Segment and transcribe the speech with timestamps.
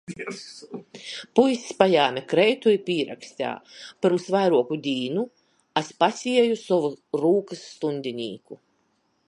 [1.39, 3.51] Puiss pajēme kreitu i pīraksteja:
[4.05, 5.25] “Pyrms vairuoku dīnu
[5.83, 6.91] es pasieju sovu
[7.25, 8.63] rūkys stuņdinīku…”